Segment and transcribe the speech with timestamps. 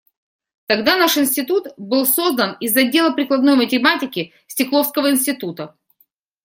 [0.65, 5.75] Тогда наш институт был создан из отдела прикладной математики Стекловского института.